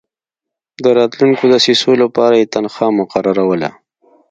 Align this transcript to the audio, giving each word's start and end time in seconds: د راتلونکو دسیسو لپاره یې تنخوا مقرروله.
د 0.83 0.85
راتلونکو 0.99 1.43
دسیسو 1.53 1.91
لپاره 2.03 2.33
یې 2.39 2.51
تنخوا 2.53 2.87
مقرروله. 2.99 3.69